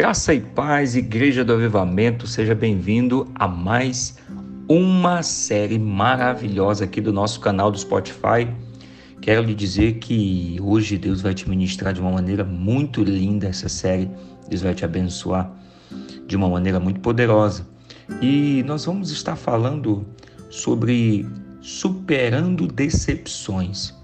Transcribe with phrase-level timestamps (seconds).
[0.00, 4.16] Graça e paz, Igreja do Avivamento, seja bem-vindo a mais
[4.66, 8.48] uma série maravilhosa aqui do nosso canal do Spotify.
[9.20, 13.68] Quero lhe dizer que hoje Deus vai te ministrar de uma maneira muito linda essa
[13.68, 14.10] série.
[14.48, 15.52] Deus vai te abençoar
[16.26, 17.68] de uma maneira muito poderosa.
[18.22, 20.06] E nós vamos estar falando
[20.48, 21.28] sobre
[21.60, 23.99] superando decepções.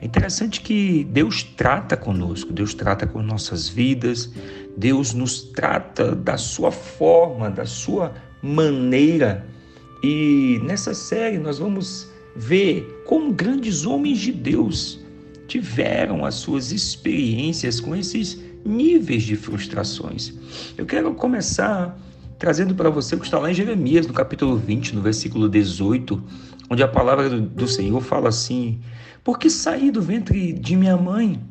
[0.00, 4.30] É interessante que Deus trata conosco, Deus trata com nossas vidas,
[4.76, 8.12] Deus nos trata da sua forma, da sua
[8.42, 9.46] maneira.
[10.02, 15.00] E nessa série nós vamos ver como grandes homens de Deus
[15.48, 20.34] tiveram as suas experiências com esses níveis de frustrações.
[20.76, 21.98] Eu quero começar
[22.38, 26.22] trazendo para você o que está lá em Jeremias, no capítulo 20, no versículo 18,
[26.68, 28.80] onde a palavra do Senhor fala assim:
[29.26, 31.42] Porque saí do ventre de minha mãe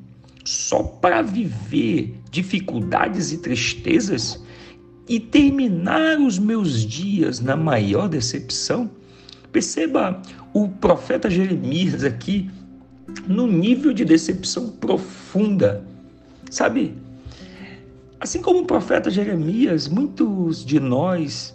[0.45, 4.41] só para viver dificuldades e tristezas
[5.09, 8.89] e terminar os meus dias na maior decepção?
[9.51, 10.21] Perceba
[10.53, 12.49] o profeta Jeremias aqui
[13.27, 15.85] no nível de decepção profunda.
[16.49, 16.95] Sabe,
[18.21, 21.53] assim como o profeta Jeremias, muitos de nós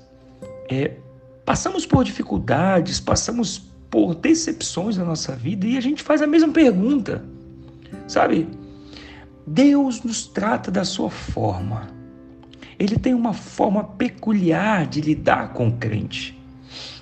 [0.69, 0.98] é,
[1.47, 6.52] passamos por dificuldades, passamos por decepções na nossa vida e a gente faz a mesma
[6.52, 7.24] pergunta.
[8.06, 8.48] Sabe,
[9.47, 11.88] Deus nos trata da sua forma.
[12.78, 16.38] Ele tem uma forma peculiar de lidar com o crente.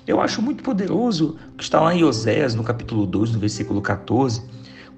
[0.05, 3.79] Eu acho muito poderoso o que está lá em Oséias, no capítulo 2, no versículo
[3.79, 4.41] 14,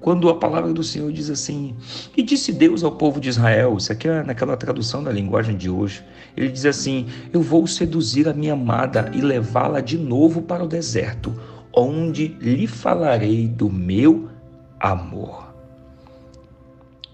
[0.00, 1.76] quando a palavra do Senhor diz assim:
[2.16, 5.68] E disse Deus ao povo de Israel, isso aqui é naquela tradução da linguagem de
[5.68, 6.02] hoje,
[6.36, 10.68] ele diz assim: Eu vou seduzir a minha amada e levá-la de novo para o
[10.68, 11.32] deserto,
[11.74, 14.28] onde lhe falarei do meu
[14.78, 15.52] amor.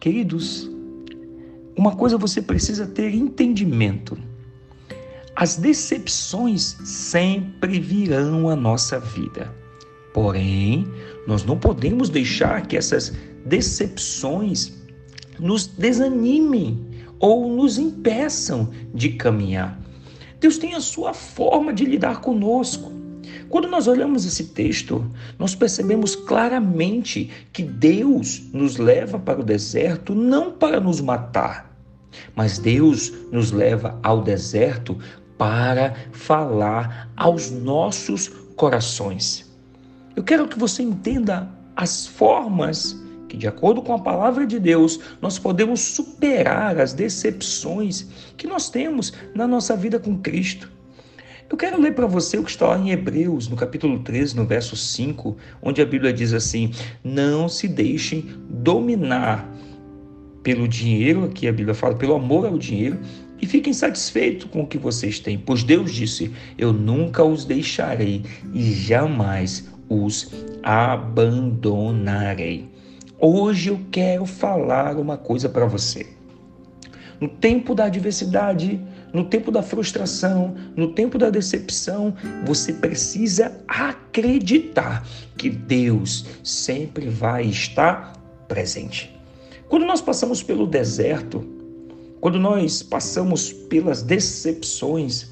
[0.00, 0.70] Queridos,
[1.76, 4.18] uma coisa você precisa ter entendimento.
[5.36, 9.54] As decepções sempre virão à nossa vida.
[10.12, 10.86] Porém,
[11.26, 13.14] nós não podemos deixar que essas
[13.44, 14.72] decepções
[15.38, 16.84] nos desanimem
[17.20, 19.80] ou nos impeçam de caminhar.
[20.41, 22.92] Deus tem a sua forma de lidar conosco.
[23.49, 30.15] Quando nós olhamos esse texto, nós percebemos claramente que Deus nos leva para o deserto
[30.15, 31.77] não para nos matar,
[32.34, 34.99] mas Deus nos leva ao deserto
[35.37, 39.49] para falar aos nossos corações.
[40.16, 44.99] Eu quero que você entenda as formas que, de acordo com a palavra de Deus,
[45.21, 50.78] nós podemos superar as decepções que nós temos na nossa vida com Cristo.
[51.50, 54.44] Eu quero ler para você o que está lá em Hebreus, no capítulo 13, no
[54.44, 56.72] verso 5, onde a Bíblia diz assim:
[57.03, 59.50] Não se deixem dominar
[60.42, 62.98] pelo dinheiro, aqui a Bíblia fala, pelo amor ao dinheiro,
[63.41, 68.22] e fiquem satisfeitos com o que vocês têm, pois Deus disse: Eu nunca os deixarei
[68.53, 70.30] e jamais os
[70.62, 72.69] abandonarei.
[73.19, 76.06] Hoje eu quero falar uma coisa para você.
[77.19, 78.78] No tempo da adversidade,
[79.12, 82.14] no tempo da frustração, no tempo da decepção,
[82.44, 88.12] você precisa acreditar que Deus sempre vai estar
[88.47, 89.14] presente.
[89.68, 91.44] Quando nós passamos pelo deserto,
[92.20, 95.30] quando nós passamos pelas decepções,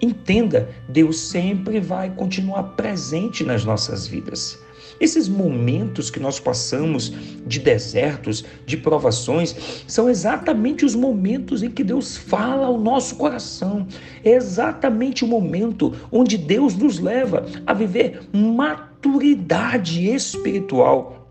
[0.00, 4.58] entenda, Deus sempre vai continuar presente nas nossas vidas.
[4.98, 7.12] Esses momentos que nós passamos
[7.46, 13.86] de desertos, de provações, são exatamente os momentos em que Deus fala ao nosso coração.
[14.24, 21.28] É exatamente o momento onde Deus nos leva a viver maturidade espiritual.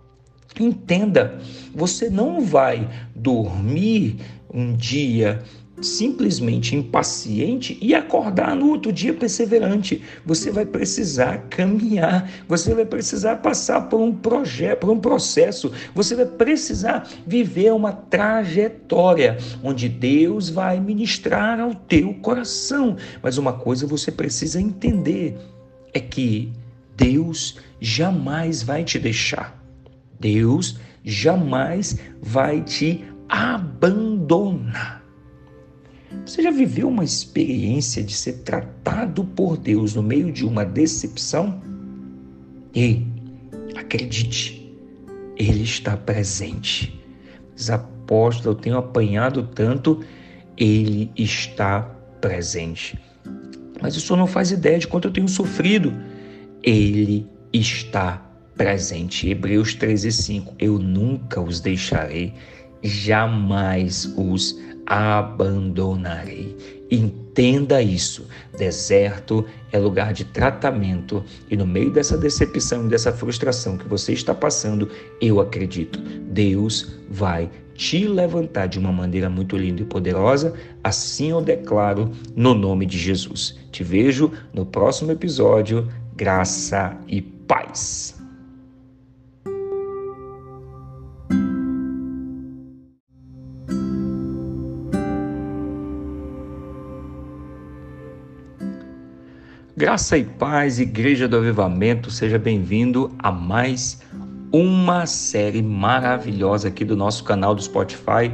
[0.59, 1.40] Entenda,
[1.74, 4.18] você não vai dormir
[4.54, 5.44] um dia
[5.81, 10.02] simplesmente impaciente e acordar no outro dia perseverante.
[10.25, 16.16] Você vai precisar caminhar, você vai precisar passar por um projeto, por um processo, você
[16.16, 22.95] vai precisar viver uma trajetória onde Deus vai ministrar ao teu coração.
[23.22, 25.38] Mas uma coisa você precisa entender
[25.94, 26.51] é que
[26.95, 29.62] Deus jamais vai te deixar.
[30.19, 35.05] Deus jamais vai te abandonar.
[36.25, 41.62] Você já viveu uma experiência de ser tratado por Deus no meio de uma decepção?
[42.73, 43.06] E
[43.75, 44.75] acredite,
[45.38, 47.01] Ele está presente.
[47.53, 50.03] Mas apóstolo, eu tenho apanhado tanto,
[50.57, 51.81] Ele está
[52.21, 53.00] presente.
[53.81, 55.94] Mas o senhor não faz ideia de quanto eu tenho sofrido.
[56.63, 58.25] Ele está
[58.56, 59.29] presente.
[59.29, 60.56] Hebreus 13, 5.
[60.57, 62.33] Eu nunca os deixarei
[62.86, 66.56] jamais os abandonarei.
[66.90, 68.28] Entenda isso.
[68.58, 74.14] Deserto é lugar de tratamento e no meio dessa decepção e dessa frustração que você
[74.14, 74.90] está passando,
[75.20, 80.54] eu acredito, Deus vai te levantar de uma maneira muito linda e poderosa.
[80.84, 83.58] Assim eu declaro no nome de Jesus.
[83.72, 85.90] Te vejo no próximo episódio.
[86.16, 88.14] Graça e paz.
[99.77, 104.00] Graça e paz, Igreja do Avivamento, seja bem-vindo a mais
[104.50, 108.31] uma série maravilhosa aqui do nosso canal do Spotify.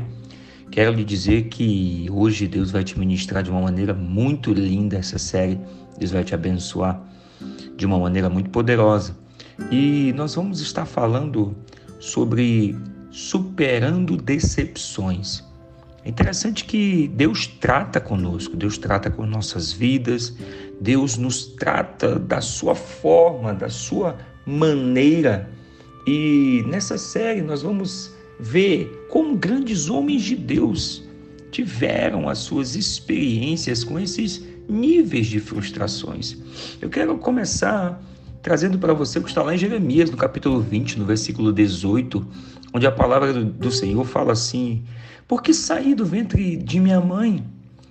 [0.69, 5.17] Quero lhe dizer que hoje Deus vai te ministrar de uma maneira muito linda essa
[5.17, 5.59] série.
[5.97, 7.01] Deus vai te abençoar
[7.75, 9.17] de uma maneira muito poderosa.
[9.71, 11.57] E nós vamos estar falando
[11.99, 12.77] sobre
[13.09, 15.43] superando decepções.
[16.03, 20.33] É interessante que Deus trata conosco, Deus trata com nossas vidas,
[20.79, 25.49] Deus nos trata da sua forma, da sua maneira.
[26.07, 31.03] E nessa série nós vamos ver como grandes homens de Deus
[31.51, 36.37] tiveram as suas experiências com esses níveis de frustrações.
[36.81, 38.01] Eu quero começar
[38.41, 42.25] trazendo para você o que está lá em Jeremias, no capítulo 20, no versículo 18,
[42.73, 44.83] onde a palavra do Senhor fala assim:
[45.27, 47.43] Porque saí do ventre de minha mãe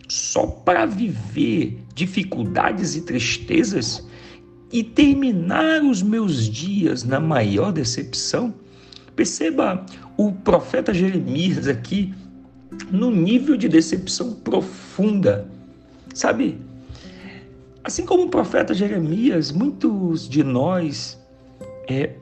[0.08, 4.06] só para viver dificuldades e tristezas
[4.72, 8.54] e terminar os meus dias na maior decepção?
[9.14, 9.84] Perceba
[10.16, 12.14] o profeta Jeremias aqui
[12.90, 15.46] no nível de decepção profunda.
[16.14, 16.58] Sabe?
[17.82, 21.18] Assim como o profeta Jeremias, muitos de nós
[21.88, 22.14] é,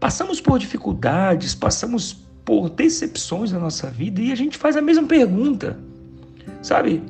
[0.00, 5.06] passamos por dificuldades, passamos por decepções na nossa vida e a gente faz a mesma
[5.06, 5.78] pergunta.
[6.62, 7.02] Sabe?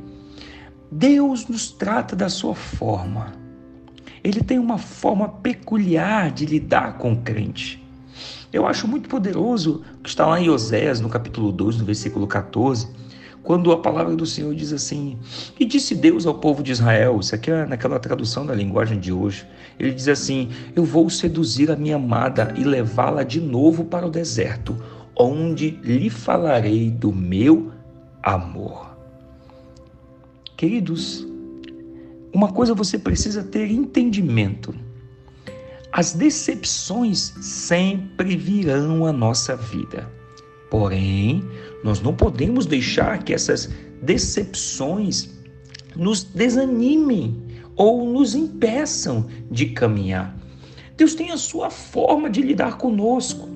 [0.90, 3.32] Deus nos trata da sua forma.
[4.24, 7.84] Ele tem uma forma peculiar de lidar com o crente.
[8.52, 12.26] Eu acho muito poderoso o que está lá em Oséias, no capítulo 2, no versículo
[12.26, 12.88] 14,
[13.46, 15.16] quando a palavra do Senhor diz assim:
[15.58, 19.12] E disse Deus ao povo de Israel, isso aqui é naquela tradução da linguagem de
[19.12, 19.46] hoje,
[19.78, 24.10] ele diz assim: Eu vou seduzir a minha amada e levá-la de novo para o
[24.10, 24.76] deserto,
[25.16, 27.70] onde lhe falarei do meu
[28.20, 28.96] amor.
[30.56, 31.24] Queridos,
[32.34, 34.74] uma coisa você precisa ter entendimento.
[35.92, 40.15] As decepções sempre virão à nossa vida.
[40.70, 41.44] Porém,
[41.82, 43.70] nós não podemos deixar que essas
[44.02, 45.30] decepções
[45.94, 47.42] nos desanimem
[47.76, 50.36] ou nos impeçam de caminhar.
[50.96, 53.48] Deus tem a sua forma de lidar conosco.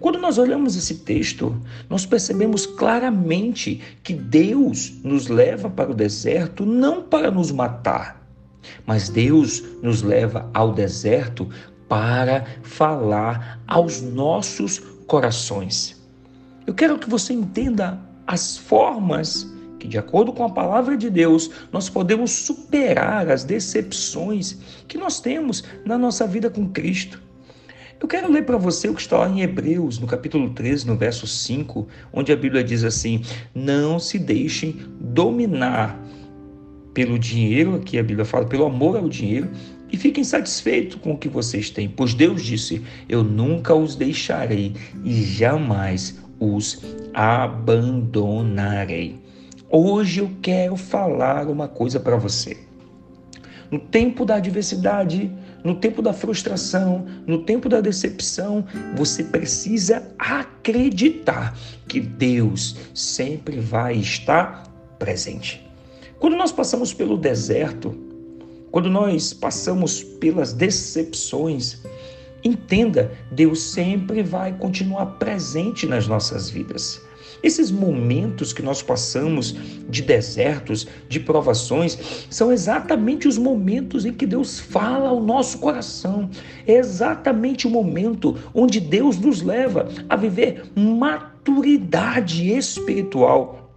[0.00, 1.54] Quando nós olhamos esse texto,
[1.88, 8.26] nós percebemos claramente que Deus nos leva para o deserto não para nos matar,
[8.86, 11.48] mas Deus nos leva ao deserto
[11.88, 15.99] para falar aos nossos corações.
[16.66, 21.50] Eu quero que você entenda as formas que, de acordo com a palavra de Deus,
[21.72, 27.20] nós podemos superar as decepções que nós temos na nossa vida com Cristo.
[28.00, 30.96] Eu quero ler para você o que está lá em Hebreus, no capítulo 13, no
[30.96, 33.22] verso 5, onde a Bíblia diz assim:
[33.54, 36.00] Não se deixem dominar
[36.94, 39.50] pelo dinheiro, aqui a Bíblia fala, pelo amor ao dinheiro,
[39.92, 44.74] e fiquem satisfeitos com o que vocês têm, pois Deus disse: Eu nunca os deixarei
[45.04, 46.80] e jamais os
[47.14, 48.10] abandonarei.
[49.68, 52.56] Hoje eu quero falar uma coisa para você.
[53.70, 55.30] No tempo da adversidade,
[55.62, 58.64] no tempo da frustração, no tempo da decepção,
[58.96, 61.56] você precisa acreditar
[61.86, 64.64] que Deus sempre vai estar
[64.98, 65.64] presente.
[66.18, 67.96] Quando nós passamos pelo deserto,
[68.70, 71.82] quando nós passamos pelas decepções,
[72.44, 77.00] entenda, Deus sempre vai continuar presente nas nossas vidas.
[77.42, 79.54] Esses momentos que nós passamos
[79.88, 86.28] de desertos, de provações, são exatamente os momentos em que Deus fala ao nosso coração.
[86.66, 93.72] É exatamente o momento onde Deus nos leva a viver maturidade espiritual.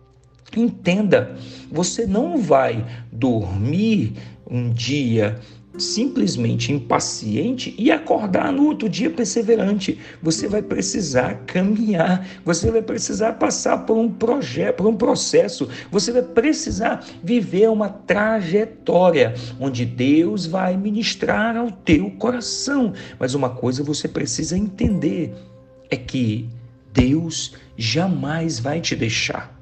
[0.56, 1.36] Entenda,
[1.72, 4.14] você não vai dormir
[4.50, 5.40] um dia
[5.78, 10.00] simplesmente impaciente e acordar no outro dia perseverante.
[10.22, 16.12] Você vai precisar caminhar, você vai precisar passar por um projeto, por um processo, você
[16.12, 22.94] vai precisar viver uma trajetória onde Deus vai ministrar ao teu coração.
[23.20, 25.34] Mas uma coisa você precisa entender
[25.90, 26.48] é que
[26.92, 29.60] Deus jamais vai te deixar.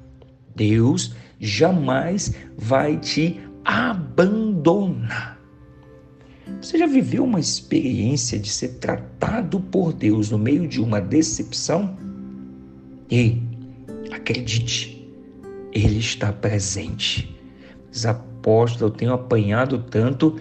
[0.54, 5.41] Deus jamais vai te abandonar.
[6.60, 11.96] Você já viveu uma experiência de ser tratado por Deus no meio de uma decepção?
[13.10, 13.40] E
[14.10, 15.08] acredite,
[15.72, 17.36] Ele está presente.
[17.88, 20.36] Mas apóstolo, eu tenho apanhado tanto,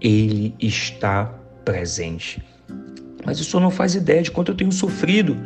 [0.00, 1.26] Ele está
[1.64, 2.42] presente.
[3.24, 5.36] Mas o senhor não faz ideia de quanto eu tenho sofrido.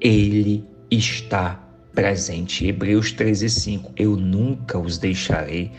[0.00, 2.66] Ele está presente.
[2.66, 3.92] Hebreus 13, 5.
[3.96, 5.70] Eu nunca os deixarei,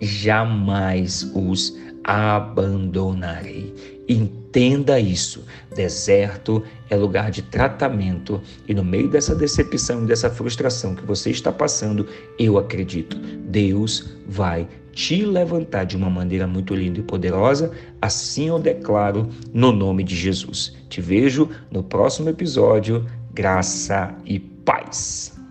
[0.00, 3.74] jamais os abandonarei.
[4.08, 5.44] Entenda isso.
[5.74, 11.30] Deserto é lugar de tratamento e no meio dessa decepção e dessa frustração que você
[11.30, 12.06] está passando,
[12.38, 17.72] eu acredito, Deus vai te levantar de uma maneira muito linda e poderosa.
[18.00, 20.76] Assim eu declaro no nome de Jesus.
[20.88, 23.04] Te vejo no próximo episódio.
[23.32, 25.43] Graça e paz.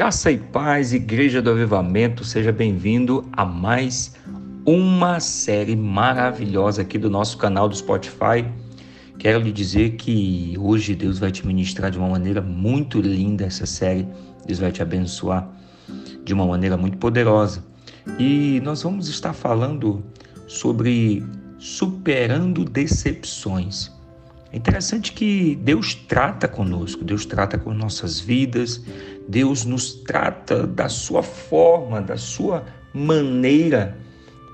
[0.00, 4.14] Graça e paz, Igreja do Avivamento, seja bem-vindo a mais
[4.64, 8.46] uma série maravilhosa aqui do nosso canal do Spotify.
[9.18, 13.66] Quero lhe dizer que hoje Deus vai te ministrar de uma maneira muito linda essa
[13.66, 14.08] série.
[14.46, 15.46] Deus vai te abençoar
[16.24, 17.62] de uma maneira muito poderosa.
[18.18, 20.02] E nós vamos estar falando
[20.46, 21.22] sobre
[21.58, 23.92] superando decepções.
[24.52, 28.82] É interessante que Deus trata conosco, Deus trata com nossas vidas,
[29.28, 33.96] Deus nos trata da sua forma, da sua maneira.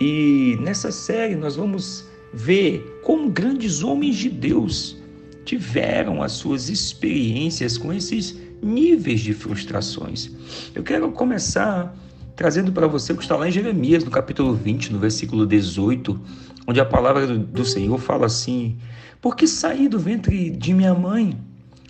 [0.01, 4.97] E nessa série nós vamos ver como grandes homens de Deus
[5.45, 10.31] tiveram as suas experiências com esses níveis de frustrações.
[10.75, 11.97] Eu quero começar
[12.35, 16.21] trazendo para você o que está lá em Jeremias, no capítulo 20, no versículo 18,
[16.67, 18.77] onde a palavra do Senhor fala assim:
[19.21, 21.39] Porque saí do ventre de minha mãe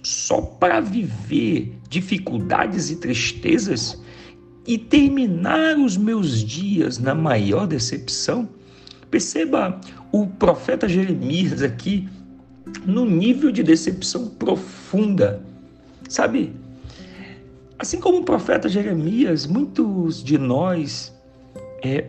[0.06, 4.00] só para viver dificuldades e tristezas
[4.64, 8.48] e terminar os meus dias na maior decepção?
[9.10, 9.80] Perceba
[10.12, 12.08] o profeta Jeremias aqui
[12.84, 15.42] no nível de decepção profunda.
[16.08, 16.52] Sabe,
[17.76, 21.12] Assim como o profeta Jeremias, muitos de nós
[21.82, 22.06] é,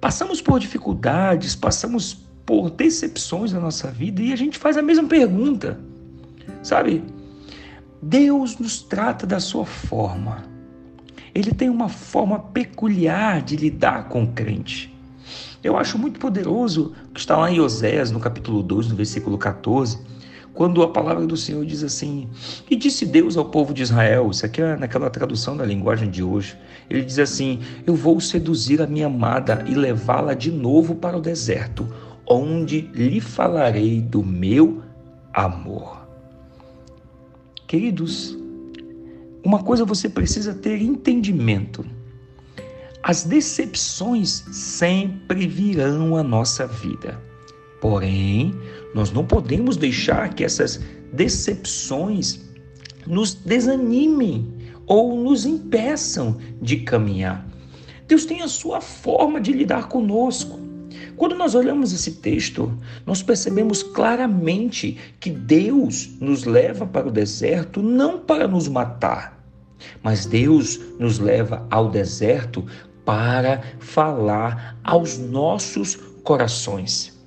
[0.00, 5.08] passamos por dificuldades, passamos por decepções na nossa vida e a gente faz a mesma
[5.08, 5.80] pergunta,
[6.62, 7.02] sabe?
[8.00, 10.44] Deus nos trata da sua forma.
[11.34, 14.94] Ele tem uma forma peculiar de lidar com o crente.
[15.62, 19.36] Eu acho muito poderoso o que está lá em Oséias, no capítulo 2, no versículo
[19.36, 19.98] 14
[20.58, 22.28] quando a palavra do Senhor diz assim:
[22.68, 26.20] E disse Deus ao povo de Israel, isso aqui é naquela tradução da linguagem de
[26.20, 26.58] hoje,
[26.90, 31.20] ele diz assim: Eu vou seduzir a minha amada e levá-la de novo para o
[31.20, 31.88] deserto,
[32.26, 34.82] onde lhe falarei do meu
[35.32, 35.97] amor.
[37.68, 38.34] Queridos,
[39.44, 41.84] uma coisa você precisa ter entendimento.
[43.02, 47.20] As decepções sempre virão à nossa vida.
[47.78, 48.54] Porém,
[48.94, 50.80] nós não podemos deixar que essas
[51.12, 52.40] decepções
[53.06, 54.50] nos desanimem
[54.86, 57.46] ou nos impeçam de caminhar.
[58.06, 60.57] Deus tem a sua forma de lidar conosco.
[61.16, 62.72] Quando nós olhamos esse texto,
[63.04, 69.42] nós percebemos claramente que Deus nos leva para o deserto não para nos matar,
[70.02, 72.64] mas Deus nos leva ao deserto
[73.04, 77.18] para falar aos nossos corações.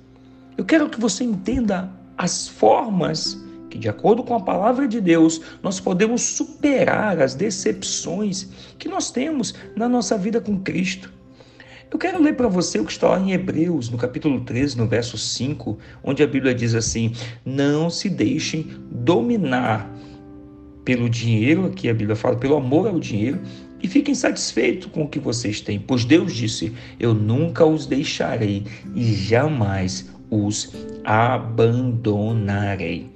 [0.56, 3.36] Eu quero que você entenda as formas
[3.68, 9.10] que, de acordo com a palavra de Deus, nós podemos superar as decepções que nós
[9.10, 11.12] temos na nossa vida com Cristo.
[11.92, 14.86] Eu quero ler para você o que está lá em Hebreus, no capítulo 13, no
[14.86, 17.12] verso 5, onde a Bíblia diz assim:
[17.44, 19.94] Não se deixem dominar
[20.86, 23.38] pelo dinheiro, aqui a Bíblia fala, pelo amor ao dinheiro,
[23.82, 28.64] e fiquem satisfeitos com o que vocês têm, pois Deus disse: Eu nunca os deixarei
[28.94, 33.10] e jamais os abandonarei.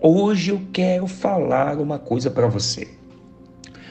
[0.00, 2.88] Hoje eu quero falar uma coisa para você.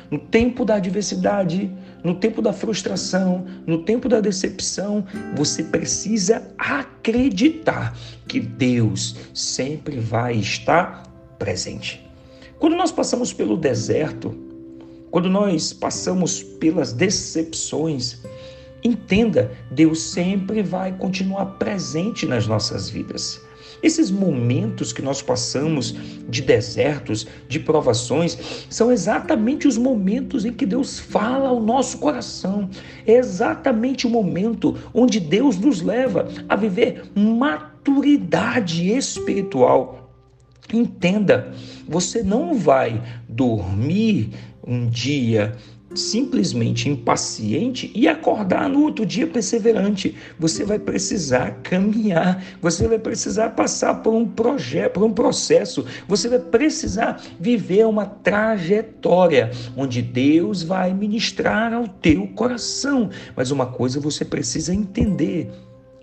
[0.09, 1.71] No tempo da adversidade,
[2.03, 5.05] no tempo da frustração, no tempo da decepção,
[5.35, 11.03] você precisa acreditar que Deus sempre vai estar
[11.37, 12.05] presente.
[12.59, 14.35] Quando nós passamos pelo deserto,
[15.09, 18.21] quando nós passamos pelas decepções,
[18.83, 23.39] Entenda, Deus sempre vai continuar presente nas nossas vidas.
[23.81, 25.95] Esses momentos que nós passamos
[26.29, 28.37] de desertos, de provações,
[28.69, 32.69] são exatamente os momentos em que Deus fala ao nosso coração.
[33.05, 40.11] É exatamente o momento onde Deus nos leva a viver maturidade espiritual.
[40.73, 41.53] Entenda,
[41.87, 44.29] você não vai dormir
[44.65, 45.57] um dia
[45.95, 50.15] simplesmente impaciente e acordar no outro dia perseverante.
[50.39, 56.27] Você vai precisar caminhar, você vai precisar passar por um projeto, por um processo, você
[56.29, 63.09] vai precisar viver uma trajetória onde Deus vai ministrar ao teu coração.
[63.35, 65.49] Mas uma coisa você precisa entender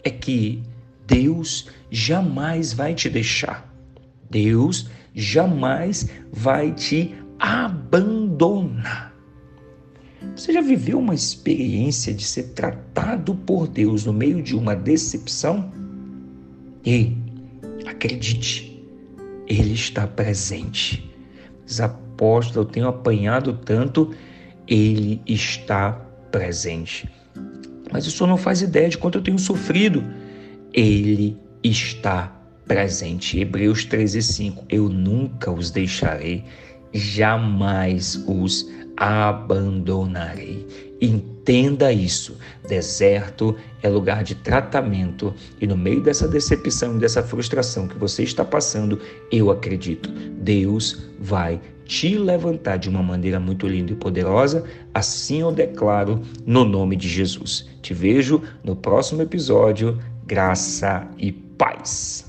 [0.05, 0.63] é que
[1.07, 3.67] Deus jamais vai te deixar.
[4.31, 9.18] Deus jamais vai te abandonar.
[10.39, 15.73] Você já viveu uma experiência de ser tratado por Deus no meio de uma decepção?
[16.87, 17.17] E
[17.85, 18.81] acredite,
[19.49, 21.13] Ele está presente.
[21.63, 24.15] Mas apóstolo, eu tenho apanhado tanto,
[24.69, 25.91] Ele está
[26.31, 27.11] presente.
[27.91, 30.05] Mas o senhor não faz ideia de quanto eu tenho sofrido.
[30.73, 32.33] Ele está
[32.65, 33.41] presente.
[33.41, 34.67] Hebreus 13, 5.
[34.69, 36.45] Eu nunca os deixarei,
[36.93, 40.67] jamais os abandonarei.
[41.01, 42.37] Entenda isso.
[42.69, 48.25] Deserto é lugar de tratamento e no meio dessa decepção e dessa frustração que você
[48.25, 54.65] está passando, eu acredito, Deus vai te levantar de uma maneira muito linda e poderosa.
[54.93, 57.67] Assim eu declaro no nome de Jesus.
[57.81, 59.99] Te vejo no próximo episódio.
[60.27, 62.28] Graça e paz.